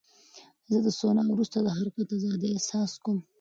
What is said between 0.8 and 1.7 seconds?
د سونا وروسته د